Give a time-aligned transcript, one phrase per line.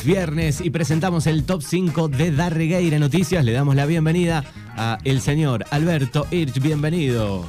[0.00, 3.44] Es viernes y presentamos el top 5 de Darregueira Noticias.
[3.44, 4.42] Le damos la bienvenida
[4.74, 6.58] a el señor Alberto Hirsch.
[6.58, 7.44] Bienvenido.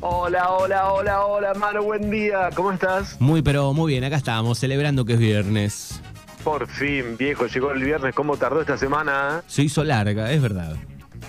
[0.00, 2.50] Hola, hola, hola, hola, mano, buen día.
[2.56, 3.20] ¿Cómo estás?
[3.20, 4.02] Muy, pero muy bien.
[4.02, 6.00] Acá estamos celebrando que es viernes.
[6.42, 8.12] Por fin, viejo, llegó el viernes.
[8.12, 9.44] ¿Cómo tardó esta semana?
[9.46, 10.74] Se hizo larga, es verdad.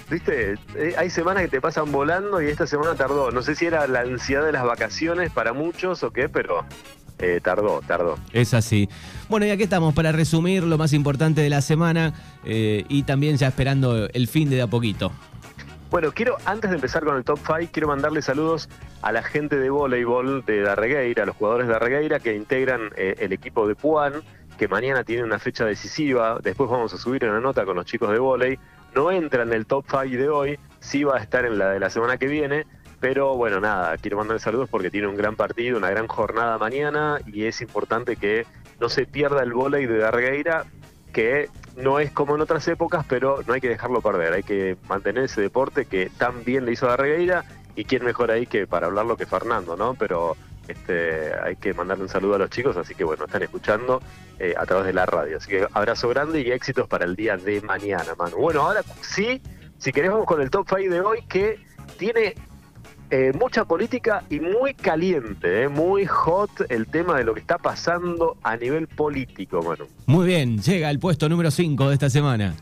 [0.10, 3.30] Viste, Eh, hay semanas que te pasan volando y esta semana tardó.
[3.30, 6.66] No sé si era la ansiedad de las vacaciones para muchos o qué, pero
[7.20, 8.18] eh, tardó, tardó.
[8.34, 8.90] Es así.
[9.30, 13.38] Bueno, y aquí estamos para resumir lo más importante de la semana eh, y también
[13.38, 15.12] ya esperando el fin de, de a poquito.
[15.92, 18.68] Bueno, quiero, antes de empezar con el top 5, quiero mandarle saludos
[19.02, 23.16] a la gente de voleibol de Darregueira, a los jugadores de Darregueira que integran eh,
[23.20, 24.14] el equipo de Puan,
[24.58, 26.40] que mañana tiene una fecha decisiva.
[26.42, 28.60] Después vamos a subir una nota con los chicos de volei.
[28.96, 31.80] No entra en el top 5 de hoy, sí va a estar en la de
[31.80, 32.66] la semana que viene.
[33.06, 37.20] Pero bueno, nada, quiero mandarle saludos porque tiene un gran partido, una gran jornada mañana
[37.28, 38.48] y es importante que
[38.80, 40.66] no se pierda el volei de Darregueira,
[41.14, 44.76] que no es como en otras épocas, pero no hay que dejarlo perder, hay que
[44.90, 47.46] mantener ese deporte que tan bien le hizo a Darregueira
[47.76, 49.94] y quién mejor ahí que para hablarlo que Fernando, ¿no?
[49.94, 50.36] Pero
[50.68, 54.02] este, hay que mandarle un saludo a los chicos, así que bueno, están escuchando
[54.40, 55.38] eh, a través de la radio.
[55.38, 58.38] Así que abrazo grande y éxitos para el día de mañana, mano.
[58.38, 59.44] Bueno, ahora sí,
[59.78, 61.64] si querés vamos con el top 5 de hoy que
[62.00, 62.34] tiene
[63.12, 67.58] eh, mucha política y muy caliente, eh, muy hot el tema de lo que está
[67.58, 69.86] pasando a nivel político, mano.
[70.08, 72.56] Muy bien, llega el puesto número 5 de esta semana.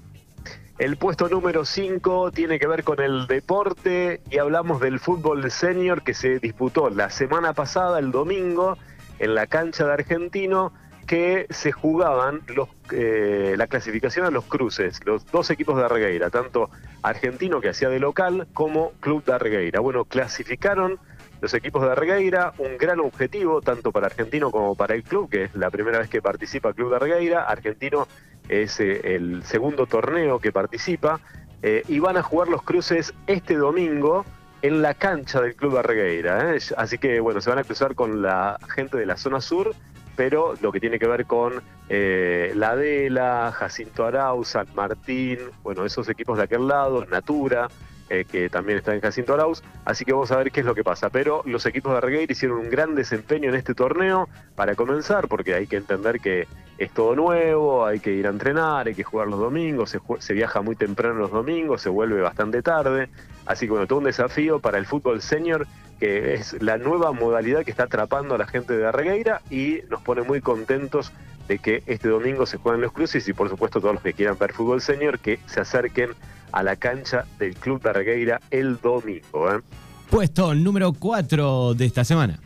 [0.79, 6.01] El puesto número 5 tiene que ver con el deporte y hablamos del fútbol senior
[6.01, 8.77] que se disputó la semana pasada, el domingo,
[9.19, 10.73] en la cancha de Argentino,
[11.07, 16.29] que se jugaban los, eh, la clasificación a los cruces, los dos equipos de Arregueira,
[16.29, 16.69] tanto
[17.03, 19.81] Argentino que hacía de local como Club de Arregueira.
[19.81, 20.99] Bueno, clasificaron
[21.41, 25.43] los equipos de Arregueira, un gran objetivo tanto para Argentino como para el club, que
[25.43, 27.43] es la primera vez que participa Club de Arregueira.
[27.43, 28.07] Argentino
[28.47, 31.19] es eh, el segundo torneo que participa
[31.61, 34.25] eh, y van a jugar los cruces este domingo
[34.61, 36.55] en la cancha del Club de Arregueira.
[36.55, 36.59] ¿eh?
[36.77, 39.75] Así que bueno, se van a cruzar con la gente de la zona sur,
[40.15, 45.85] pero lo que tiene que ver con eh, La Adela, Jacinto Arau, San Martín, bueno,
[45.85, 47.67] esos equipos de aquel lado, Natura,
[48.09, 50.75] eh, que también está en Jacinto Arauz, así que vamos a ver qué es lo
[50.75, 51.09] que pasa.
[51.09, 55.55] Pero los equipos de Arregueira hicieron un gran desempeño en este torneo para comenzar, porque
[55.55, 56.47] hay que entender que
[56.77, 60.33] es todo nuevo, hay que ir a entrenar, hay que jugar los domingos, se, se
[60.33, 63.09] viaja muy temprano los domingos, se vuelve bastante tarde,
[63.45, 65.65] así que bueno, todo un desafío para el fútbol senior,
[66.03, 70.01] que es la nueva modalidad que está atrapando a la gente de Arregueira y nos
[70.01, 71.13] pone muy contentos
[71.47, 74.37] de que este domingo se jueguen los cruces y por supuesto todos los que quieran
[74.37, 76.09] ver fútbol senior que se acerquen
[76.51, 79.49] a la cancha del Club de Arregueira el domingo.
[79.49, 79.61] ¿eh?
[80.09, 82.37] Puesto número 4 de esta semana.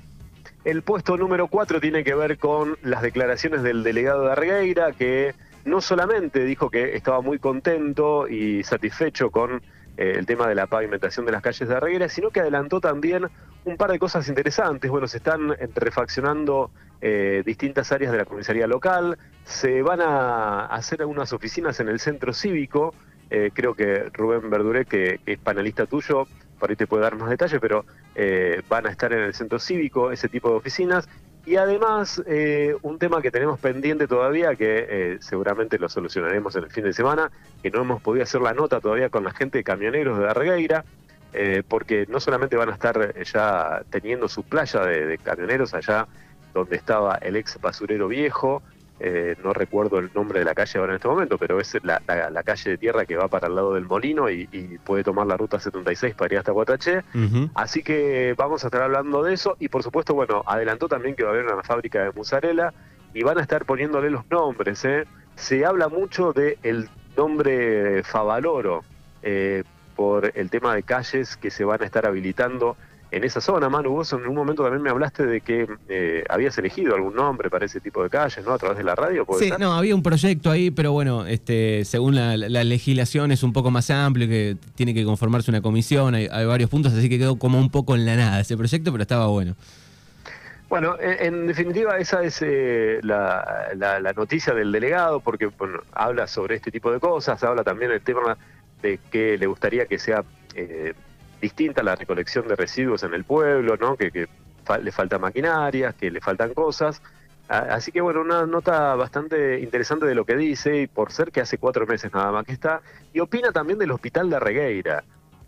[0.64, 5.34] El puesto número 4 tiene que ver con las declaraciones del delegado de Arregueira, que
[5.66, 9.64] no solamente dijo que estaba muy contento y satisfecho con
[9.98, 13.28] eh, el tema de la pavimentación de las calles de Arregueira, sino que adelantó también
[13.66, 14.90] un par de cosas interesantes.
[14.90, 16.72] Bueno, se están refaccionando
[17.02, 22.00] eh, distintas áreas de la comisaría local, se van a hacer algunas oficinas en el
[22.00, 22.94] centro cívico.
[23.30, 26.28] Eh, creo que Rubén Verduré, que, que es panelista tuyo,
[26.58, 27.86] por ahí te puede dar más detalles, pero
[28.16, 31.08] eh, van a estar en el centro cívico ese tipo de oficinas.
[31.48, 36.66] Y además, eh, un tema que tenemos pendiente todavía, que eh, seguramente lo solucionaremos en
[36.66, 37.32] el fin de semana,
[37.64, 40.84] que no hemos podido hacer la nota todavía con la gente de camioneros de Arregueira,
[41.32, 45.74] eh, porque no solamente van a estar eh, ya teniendo su playa de, de camioneros
[45.74, 46.06] allá
[46.54, 48.62] donde estaba el ex basurero viejo,
[49.00, 52.02] eh, no recuerdo el nombre de la calle ahora en este momento, pero es la,
[52.08, 55.04] la- la calle de tierra que va para el lado del molino y, y puede
[55.04, 57.00] tomar la ruta 76 para ir hasta Guataché.
[57.14, 57.50] Ujú.
[57.54, 61.24] Así que vamos a estar hablando de eso y por supuesto, bueno, adelantó también que
[61.24, 62.74] va a haber una fábrica de mozzarella
[63.14, 64.84] y van a estar poniéndole los nombres.
[64.86, 65.06] ¿eh?
[65.36, 68.84] Se habla mucho del el nombre Favaloro
[69.22, 69.64] eh,
[69.96, 72.78] por el tema de calles que se van a estar habilitando
[73.10, 73.70] en esa zona.
[73.70, 77.50] Manu, vos en un momento también me hablaste de que eh, habías elegido algún nombre
[77.50, 78.52] para ese tipo de calles, ¿no?
[78.54, 81.86] A través de la radio, ¿puede Sí, no, había un proyecto ahí, pero bueno, este,
[81.86, 86.16] según la, la legislación es un poco más amplio, que tiene que conformarse una comisión,
[86.16, 88.92] hay, hay varios puntos, así que quedó como un poco en la nada ese proyecto,
[88.92, 89.56] pero estaba bueno.
[90.70, 95.80] Bueno, en, en definitiva esa es eh, la, la- la noticia del delegado, porque bueno,
[95.94, 98.38] habla sobre este tipo de cosas, habla también el tema
[98.82, 100.94] de que le gustaría que sea eh,
[101.42, 103.96] distinta la recolección de residuos en el pueblo, ¿no?
[103.96, 104.28] que, que
[104.66, 107.02] fa- le falta maquinarias, que le faltan cosas.
[107.48, 111.40] Así que bueno, una nota bastante interesante de lo que dice, y por ser que
[111.40, 112.82] hace cuatro meses nada más que está,
[113.14, 115.04] y opina también del hospital de Regueira.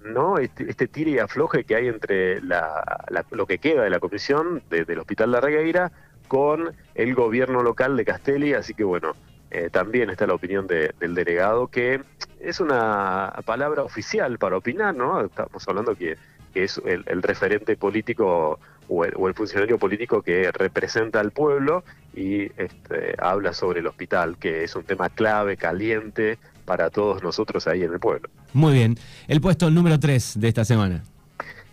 [0.06, 0.38] ¿no?
[0.38, 4.64] Este, este tire y afloje que hay entre la- lo que queda de la comisión
[4.70, 5.92] de- del Hospital de Regueira
[6.30, 9.14] con el gobierno local de Castelli, así que bueno,
[9.52, 12.02] eh, también está la opinión del delegado, que
[12.40, 15.22] es una palabra oficial para opinar, ¿no?
[15.22, 16.18] Estamos hablando que,
[16.56, 21.84] es el, referente político o el, funcionario político que representa al pueblo
[22.16, 27.68] y este, habla sobre el hospital, que es un tema clave, caliente para todos nosotros
[27.68, 28.30] ahí en el pueblo.
[28.54, 28.98] Muy bien.
[29.28, 31.04] El puesto número 3 de esta semana.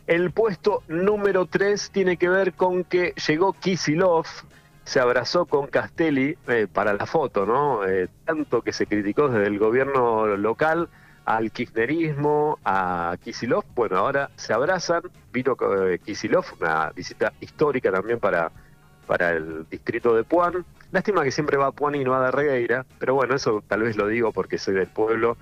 [0.06, 4.26] El puesto número 3 tiene que ver con que llegó Kisilov,
[4.86, 7.84] se abrazó con Castelli eh, para la foto, ¿no?
[7.84, 10.88] Eh, tanto que se criticó desde el gobierno local
[11.24, 15.02] al kirchnerismo, a Kisilov, bueno, ahora se abrazan,
[15.32, 15.56] vino
[15.88, 18.52] eh, Kisilov, una visita histórica también para,
[19.08, 20.64] para el distrito de Puan.
[20.92, 23.96] Lástima que siempre va a Puan y no a Darregueira, pero bueno, eso tal vez
[23.96, 25.36] lo digo porque soy del pueblo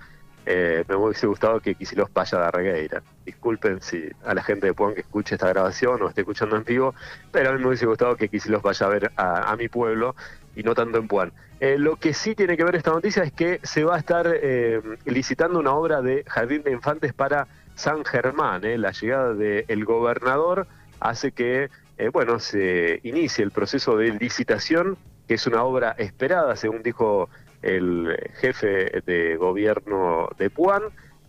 [0.47, 3.03] eh, me hubiese gustado que Kicillof vaya a Regueira.
[3.25, 6.65] Disculpen si a la gente de Puan que escuche esta grabación o esté escuchando en
[6.65, 6.95] vivo,
[7.33, 10.15] pero a mí me hubiese gustado que Kicillof vaya a ver a, mi pueblo
[10.55, 11.33] y no tanto en Puan.
[11.61, 14.27] Eh, lo que sí tiene que ver esta noticia es que se va a estar
[14.31, 18.63] eh, licitando una obra de Jardín de Infantes para San Germán.
[18.81, 20.67] La llegada del gobernador
[21.01, 21.71] hace que
[22.13, 24.99] bueno, se inicie el proceso de licitación,
[25.29, 27.29] que es una obra esperada, según dijo
[27.65, 30.83] el jefe de gobierno de Puan.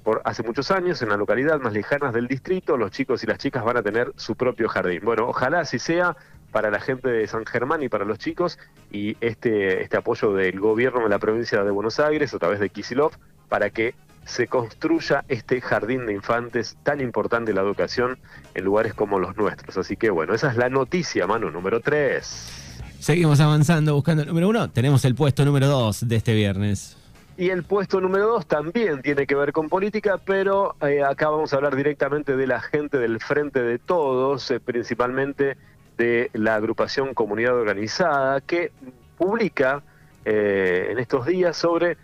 [0.04, 3.40] Por hace muchos años, en la localidad más lejana del distrito, los chicos y las
[3.40, 5.02] chicas van a tener su propio jardín.
[5.04, 6.16] Bueno, ojalá así sea
[6.52, 8.60] para la gente de San Germán y para los chicos,
[8.92, 12.70] y este, este apoyo del gobierno de la provincia de Buenos Aires, a través de
[12.70, 13.12] Kisilov,
[13.50, 13.96] para que
[14.26, 18.18] se construya este jardín de infantes tan importante la educación
[18.54, 19.78] en lugares como los nuestros.
[19.78, 22.65] Así que bueno, esa es la noticia, mano, número 3.
[23.00, 24.70] Seguimos avanzando buscando el número uno.
[24.70, 26.98] Tenemos el puesto número dos de este viernes.
[27.38, 31.52] Y el puesto número dos también tiene que ver con política, pero eh, acá vamos
[31.52, 35.58] a hablar directamente de la gente del Frente de Todos, eh, principalmente
[35.98, 38.72] de la agrupación Comunidad Organizada, que
[39.18, 39.84] publica
[40.24, 41.98] eh, en estos días sobre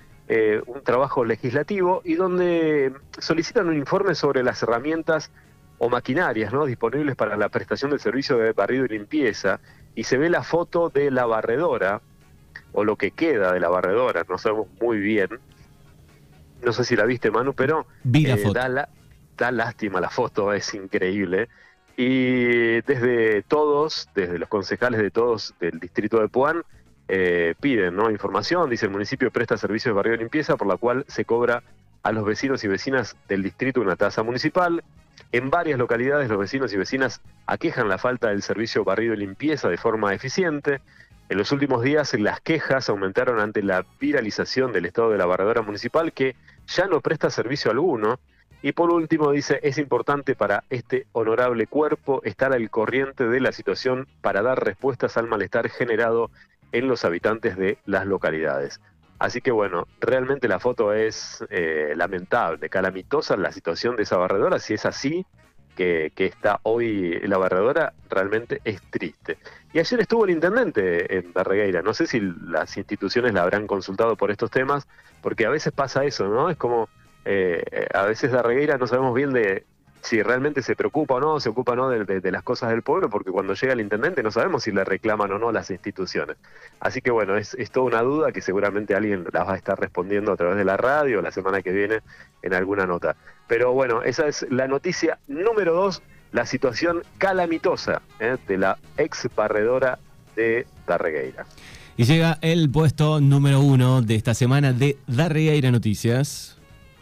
[0.66, 5.30] un trabajo legislativo y donde solicitan un informe sobre las herramientas
[5.78, 9.60] o maquinarias disponibles para la prestación del servicio de barrido y limpieza
[9.96, 12.02] y se ve la foto de la barredora,
[12.74, 15.30] o lo que queda de la barredora, no sabemos muy bien.
[16.64, 18.38] No sé si la viste, Manu, pero eh,
[19.38, 21.50] Da, lástima la foto, es increíble.
[21.98, 26.64] Y desde todos, desde los concejales de todos del distrito de Puan,
[27.08, 28.12] eh, piden ¿no?
[28.12, 28.70] información.
[28.70, 31.64] Dice el municipio presta servicio de barrio de limpieza, por la cual se cobra
[32.04, 34.84] a los vecinos y vecinas del distrito una tasa municipal
[35.32, 39.70] en varias localidades los vecinos y vecinas aquejan la falta del servicio barrido y limpieza
[39.70, 40.82] de forma eficiente.
[41.30, 45.62] En los últimos días las quejas aumentaron ante la viralización del estado de la barredora
[45.62, 46.36] municipal que
[46.68, 48.20] ya no presta servicio alguno.
[48.62, 53.54] Y por último dice, es importante para este honorable cuerpo estar al corriente de la
[53.54, 56.30] situación para dar respuestas al malestar generado
[56.72, 58.80] en los habitantes de las localidades.
[59.22, 64.58] Así que bueno, realmente la foto es eh, lamentable, calamitosa la situación de esa barredora.
[64.58, 65.28] Si es así
[65.76, 69.38] que, está hoy la barredora, realmente es triste.
[69.74, 71.84] Y ayer estuvo el intendente en Barregueira.
[71.84, 74.88] No sé si las instituciones la habrán consultado por estos temas,
[75.22, 76.50] porque a veces pasa eso, ¿no?
[76.50, 76.90] Es como
[77.24, 77.64] eh,
[77.94, 79.68] a veces Barregueira no sabemos bien de
[80.02, 83.10] si realmente se preocupa o no, se ocupa o no de, las cosas del pueblo,
[83.10, 86.38] porque cuando llega el intendente no sabemos si le reclaman o no las instituciones.
[86.80, 90.32] Así que bueno, es, toda una duda que seguramente alguien la va a estar respondiendo
[90.32, 92.00] a través de la radio la semana que viene
[92.42, 93.16] en alguna nota.
[93.48, 98.38] Pero bueno, esa es la noticia número dos, la situación calamitosa ¿eh?
[98.48, 100.00] de la ex barredora
[100.36, 101.46] de Darregueira.
[101.98, 106.61] Y llega el puesto número uno de esta semana de Darregueira Noticias.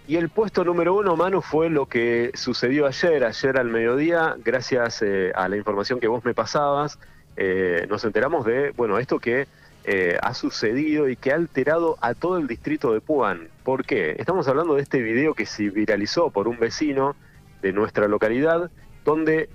[0.09, 5.03] Y el puesto número uno, Manu, fue lo que sucedió ayer, ayer al mediodía, gracias
[5.03, 6.97] eh, a la información que vos me pasabas,
[7.37, 9.47] eh, nos enteramos de, bueno, esto que
[9.83, 13.49] eh, ha sucedido y que ha alterado a todo el distrito de Puan.
[13.63, 14.15] ¿Por qué?
[14.17, 17.15] Estamos hablando de este video que se viralizó por un vecino
[17.61, 18.71] de nuestra localidad,
[19.05, 19.47] donde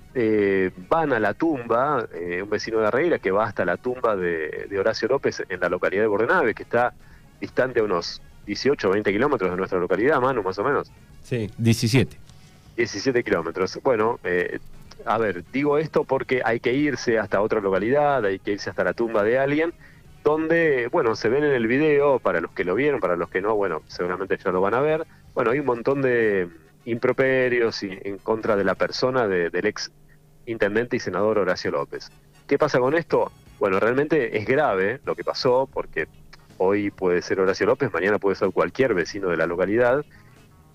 [0.87, 2.07] van a la tumba,
[2.41, 5.67] un vecino de Arreira que va hasta la tumba de, de Horacio López en la
[5.67, 6.93] localidad de Bordenave, que está
[7.41, 10.91] distante a unos 18 o 20 kilómetros de nuestra localidad, Manu, más o menos.
[11.23, 12.17] Sí, 17.
[12.75, 13.79] 17 kilómetros.
[13.83, 14.59] Bueno, eh,
[15.05, 18.83] a ver, digo esto porque hay que irse hasta otra localidad, hay que irse hasta
[18.83, 19.73] la tumba de alguien,
[20.23, 23.41] donde, bueno, se ven en el video, para los que lo vieron, para los que
[23.41, 26.49] no, bueno, seguramente ya lo van a ver, bueno, hay un montón de
[26.85, 29.91] improperios en contra de la persona del ex
[30.45, 32.11] intendente y senador Horacio López.
[32.47, 33.31] ¿Qué pasa con esto?
[33.59, 36.07] Bueno, realmente es grave lo que pasó, porque
[36.57, 40.05] Hoy puede ser Horacio López, mañana puede ser cualquier vecino de la localidad.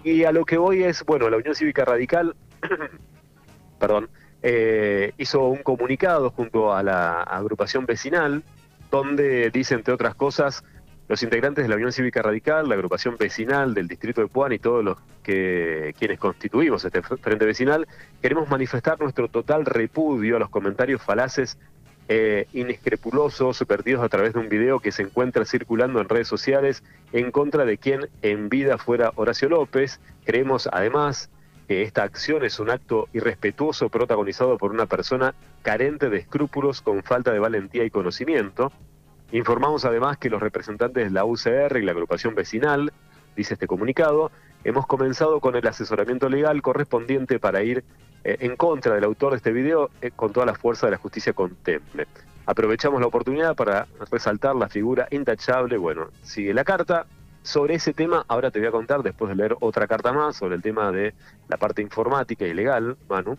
[0.05, 2.35] Y a lo que voy es, bueno, la Unión Cívica Radical,
[3.79, 4.09] perdón,
[4.43, 8.43] eh, hizo un comunicado junto a la agrupación vecinal
[8.91, 10.65] donde dice, entre otras cosas,
[11.09, 14.61] Los integrantes de la Unión Cívica Radical, la agrupación vecinal del distrito de Puan y
[14.61, 17.89] todos los que quienes constituimos este frente vecinal,
[18.23, 21.59] queremos manifestar nuestro total repudio a los comentarios falaces
[22.12, 26.83] eh, inescrupulosos perdidos a través de un video que se encuentra circulando en redes sociales
[27.12, 30.00] en contra de quien en vida fuera Horacio López.
[30.25, 31.31] Creemos además
[31.69, 37.05] que esta acción es un acto irrespetuoso protagonizado por una persona carente de escrúpulos con
[37.05, 38.73] falta de valentía y conocimiento.
[39.31, 42.93] Informamos además que los representantes de la UCR y la agrupación vecinal,
[43.37, 44.31] dice este comunicado,
[44.65, 47.85] hemos comenzado con el asesoramiento legal correspondiente para ir
[48.25, 50.99] eh, en contra del autor de este video eh, con toda la fuerza de la
[50.99, 52.07] justicia contemple.
[52.47, 57.07] Aprovechamos la oportunidad para resaltar la figura intachable, bueno, sigue la carta.
[57.43, 60.57] Sobre ese tema, ahora te voy a contar, después de leer otra carta más, sobre
[60.57, 61.15] el tema de
[61.49, 63.39] la parte informática y legal, Manu.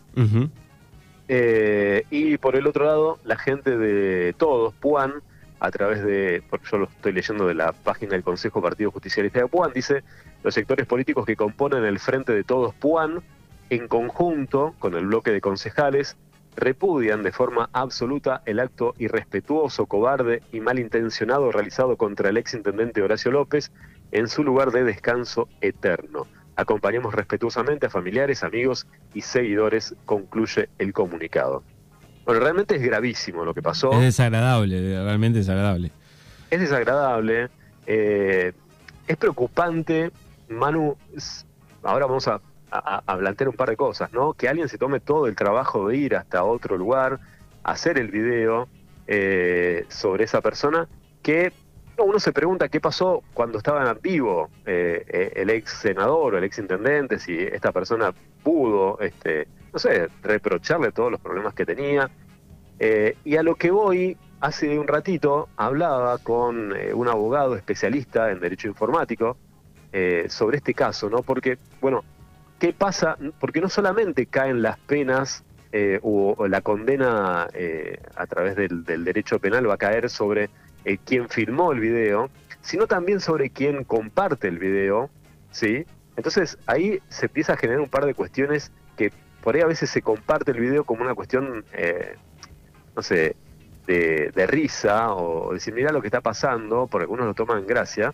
[1.27, 5.21] Eh, y por el otro lado, la gente de todos, Puan,
[5.61, 9.47] a través de, yo lo estoy leyendo de la página del Consejo Partido Justicialista de
[9.47, 10.03] Puan, dice,
[10.43, 13.21] los sectores políticos que componen el Frente de Todos Puan
[13.69, 16.17] en conjunto con el bloque de concejales,
[16.55, 23.29] repudian de forma absoluta el acto irrespetuoso, cobarde y malintencionado realizado contra el exintendente Horacio
[23.29, 23.71] López
[24.11, 26.25] en su lugar de descanso eterno.
[26.55, 31.63] Acompañamos respetuosamente a familiares, amigos y seguidores, concluye el comunicado.
[32.25, 33.91] Bueno, realmente es gravísimo lo que pasó.
[33.93, 35.91] Es desagradable, realmente desagradable.
[36.49, 37.49] Es desagradable,
[37.87, 38.53] eh,
[39.07, 40.11] es preocupante.
[40.49, 40.97] Manu,
[41.83, 44.33] ahora vamos a a, plantear un par de cosas, ¿no?
[44.33, 47.19] Que alguien se tome todo el trabajo de ir hasta otro lugar,
[47.63, 48.67] hacer el video
[49.07, 50.87] eh, sobre esa persona,
[51.21, 51.51] que
[52.03, 56.37] uno se pregunta qué pasó cuando estaban en vivo eh, eh, el ex senador o
[56.37, 61.65] el ex intendente, si esta persona pudo, este, no sé, reprocharle todos los problemas que
[61.65, 62.09] tenía.
[63.23, 68.67] y a lo que voy, hace un ratito hablaba con un abogado especialista en derecho
[68.67, 69.37] informático
[70.27, 71.21] sobre este caso, ¿no?
[71.21, 72.03] Porque, bueno,
[72.61, 73.17] ¿Qué pasa?
[73.39, 79.39] Porque no solamente caen las penas eh, o, la condena eh, a través del, derecho
[79.39, 80.51] penal va a caer sobre
[80.85, 82.29] eh, quien filmó el video,
[82.61, 85.09] sino también sobre quien comparte el video,
[85.51, 85.85] ¿sí?
[86.15, 89.11] Entonces ahí se empieza a generar un par de cuestiones que
[89.43, 91.65] por ahí a veces se comparte el video como una cuestión,
[92.95, 93.35] no sé,
[93.87, 98.13] de, risa o decir, mira lo que está pasando, porque algunos lo toman en gracia,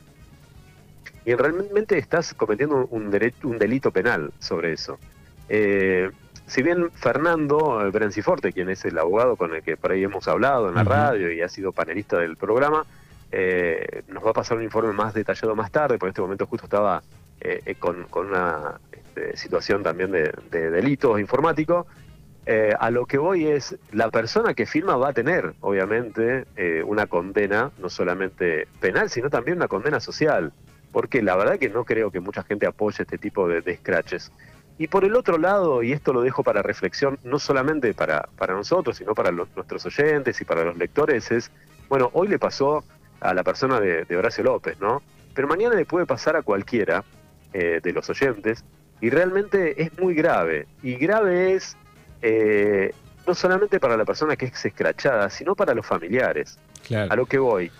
[1.26, 4.98] y realmente estás cometiendo un, derecho, un delito penal sobre eso.
[5.50, 6.10] Eh,
[6.48, 10.70] si bien Fernando Brenciforte, quien es el abogado con el que por ahí hemos hablado
[10.70, 12.86] en la radio y ha sido panelista del programa,
[13.32, 16.48] eh, nos va a pasar un informe más detallado más tarde, porque en este momento
[16.48, 17.04] justo estaba
[17.42, 21.86] eh, con, una este, situación también de, delitos informáticos.
[22.80, 26.46] a lo que voy es, la persona que firma va a tener, obviamente,
[26.86, 30.54] una condena, no solamente penal, sino también una condena social
[30.92, 34.32] porque la verdad que no creo que mucha gente apoye este tipo de, scratches.
[34.78, 38.54] Y por el otro lado, y esto lo dejo para reflexión, no solamente para, para
[38.54, 41.52] nosotros, sino para nuestros oyentes y para los lectores, es,
[41.90, 42.84] bueno, hoy le pasó
[43.20, 45.02] a la persona de, Horacio López, ¿no?
[45.34, 47.04] Pero mañana le puede pasar a cualquiera
[47.54, 48.64] eh, de los oyentes,
[49.02, 50.68] y realmente es muy grave.
[50.82, 51.76] Y grave es
[52.22, 52.94] eh,
[53.28, 56.58] no solamente para la persona que es escrachada, sino para los familiares.
[57.10, 57.72] A lo que voy.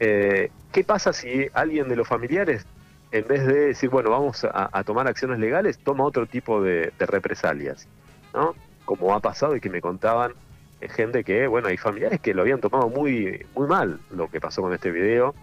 [0.00, 2.66] Eh, ¿Qué pasa si alguien de los familiares,
[3.10, 7.88] en vez de decir, bueno, vamos a, tomar acciones legales, toma otro tipo de, represalias?
[8.34, 8.54] ¿no?
[8.84, 10.32] Como ha pasado y que me contaban
[10.80, 14.40] eh, gente que, bueno, hay familiares que lo habían tomado muy, muy mal lo que
[14.40, 15.34] pasó con este video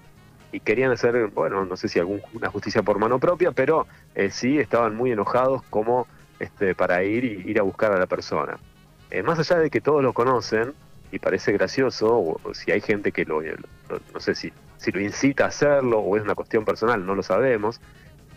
[0.51, 4.59] y querían hacer, bueno, no sé si alguna justicia por mano propia, pero eh, sí
[4.59, 6.07] estaban muy enojados como
[6.39, 8.57] este, para ir y ir a buscar a la persona.
[9.23, 10.73] más allá de que todos lo conocen,
[11.11, 15.45] y parece gracioso, o, si hay gente que lo, no sé si, si lo incita
[15.45, 17.79] a hacerlo o es una cuestión personal, no lo sabemos.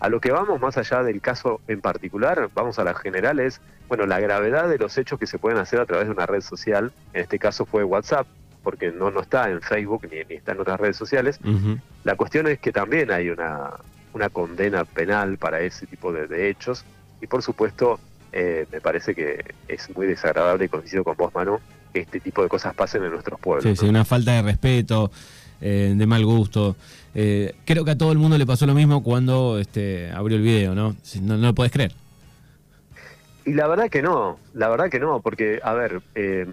[0.01, 4.07] A lo que vamos más allá del caso en particular, vamos a las generales, bueno,
[4.07, 6.93] la gravedad de los hechos que se pueden hacer a través de una red social,
[7.13, 8.27] en este caso fue WhatsApp,
[8.63, 11.41] porque no, no está en Facebook ni, está en otras redes sociales.
[12.05, 13.73] La cuestión es que también hay una,
[14.13, 16.85] una condena penal para ese tipo de, hechos
[17.21, 17.99] y por supuesto
[18.33, 21.61] eh, me parece que es muy desagradable y coincido con vos, Manu,
[21.93, 23.65] que este tipo de cosas pasen en nuestros pueblos.
[23.65, 25.11] Sí, sí, una falta de respeto,
[25.61, 26.77] eh, de mal gusto.
[27.15, 30.43] Eh, creo que a todo el mundo le pasó lo mismo cuando este, abrió el
[30.43, 30.97] video, ¿no?
[31.23, 31.93] No, no lo puedes creer.
[33.45, 36.47] Y la verdad que no, la verdad que no, porque, a ver, eh,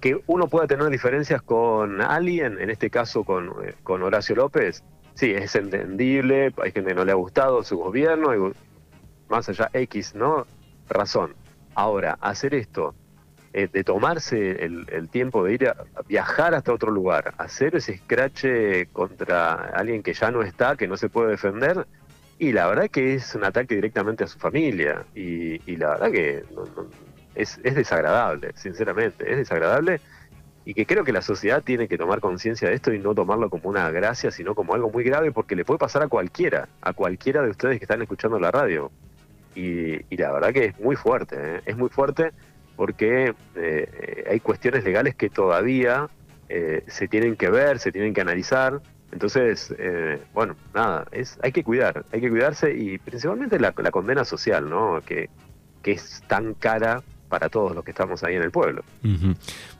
[0.00, 3.50] que uno pueda tener diferencias con alguien, en este caso con,
[3.82, 4.84] con Horacio López,
[5.14, 8.52] sí, es entendible, hay gente que no le ha gustado su gobierno, y
[9.28, 10.46] más allá X, ¿no?
[10.88, 11.34] Razón.
[11.74, 12.94] Ahora, hacer esto
[13.56, 18.44] eh, de tomarse el, tiempo de ir a, viajar hasta otro lugar, hacer ese scratch
[18.92, 21.86] contra alguien que ya no está, que no se puede defender,
[22.38, 26.44] y la verdad que es un ataque directamente a su familia, y, la verdad que
[27.34, 30.02] es, es desagradable, sinceramente, es desagradable
[30.66, 33.48] y que creo que la sociedad tiene que tomar conciencia de esto y no tomarlo
[33.48, 36.92] como una gracia, sino como algo muy grave, porque le puede pasar a cualquiera, a
[36.92, 38.90] cualquiera de ustedes que están escuchando la radio.
[39.54, 41.60] Y, la verdad que es muy fuerte, ¿eh?
[41.64, 42.32] es muy fuerte
[42.76, 46.08] porque eh, hay cuestiones legales que todavía
[46.48, 48.80] eh, se tienen que ver, se tienen que analizar.
[49.12, 49.74] Entonces,
[50.34, 54.68] bueno, nada, es, hay que cuidar, hay que cuidarse y principalmente la, la condena social,
[54.68, 55.00] ¿no?
[55.06, 55.30] Que,
[55.82, 58.82] que es tan cara para todos los que estamos ahí en el pueblo.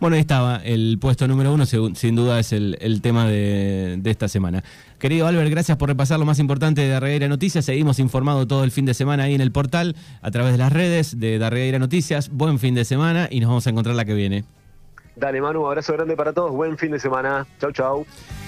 [0.01, 4.63] Bueno, ahí estaba, el puesto número uno sin duda es el, tema de, esta semana.
[4.99, 7.65] Querido Albert, gracias por repasar lo más importante de Darregueira Noticias.
[7.65, 10.73] Seguimos informado todo el fin de semana ahí en el portal, a través de las
[10.73, 12.31] redes de Darregueira Noticias.
[12.31, 14.45] Buen fin de semana y nos vamos a encontrar la que viene.
[15.17, 16.53] Dale, Manu, abrazo grande para todos.
[16.53, 17.47] Buen fin de semana.
[17.59, 18.07] Chau, chau.